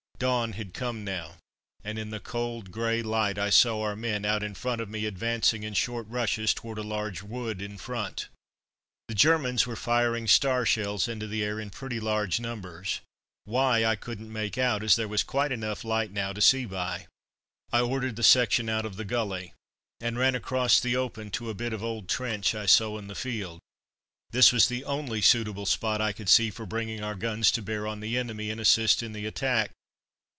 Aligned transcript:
Dawn 0.21 0.51
had 0.53 0.75
come 0.75 1.03
now, 1.03 1.37
and 1.83 1.97
in 1.97 2.11
the 2.11 2.19
cold 2.19 2.69
grey 2.69 3.01
light 3.01 3.39
I 3.39 3.49
saw 3.49 3.81
our 3.81 3.95
men 3.95 4.23
out 4.23 4.43
in 4.43 4.53
front 4.53 4.79
of 4.79 4.87
me 4.87 5.05
advancing 5.07 5.63
in 5.63 5.73
short 5.73 6.05
rushes 6.07 6.53
towards 6.53 6.79
a 6.79 6.83
large 6.83 7.23
wood 7.23 7.59
in 7.59 7.75
front. 7.79 8.27
The 9.07 9.15
Germans 9.15 9.65
were 9.65 9.75
firing 9.75 10.27
star 10.27 10.63
shells 10.63 11.07
into 11.07 11.25
the 11.25 11.43
air 11.43 11.59
in 11.59 11.71
pretty 11.71 11.99
large 11.99 12.39
numbers, 12.39 12.99
why, 13.45 13.83
I 13.83 13.95
couldn't 13.95 14.31
make 14.31 14.59
out, 14.59 14.83
as 14.83 14.95
there 14.95 15.07
was 15.07 15.23
quite 15.23 15.51
enough 15.51 15.83
light 15.83 16.11
now 16.11 16.33
to 16.33 16.39
see 16.41 16.65
by. 16.65 17.07
I 17.73 17.79
ordered 17.81 18.15
the 18.15 18.21
section 18.21 18.69
out 18.69 18.85
of 18.85 18.97
the 18.97 19.05
gully, 19.05 19.53
and 19.99 20.19
ran 20.19 20.35
across 20.35 20.79
the 20.79 20.95
open 20.95 21.31
to 21.31 21.49
a 21.49 21.55
bit 21.55 21.73
of 21.73 21.83
old 21.83 22.07
trench 22.07 22.53
I 22.53 22.67
saw 22.67 22.99
in 22.99 23.07
the 23.07 23.15
field. 23.15 23.59
This 24.29 24.53
was 24.53 24.67
the 24.67 24.83
only 24.85 25.23
suitable 25.23 25.65
spot 25.65 25.99
I 25.99 26.13
could 26.13 26.29
see 26.29 26.51
for 26.51 26.67
bringing 26.67 27.01
our 27.03 27.15
guns 27.15 27.49
to 27.53 27.63
bear 27.63 27.87
on 27.87 28.01
the 28.01 28.19
enemy, 28.19 28.51
and 28.51 28.61
assist 28.61 29.01
in 29.01 29.13
the 29.13 29.25
attack. 29.25 29.71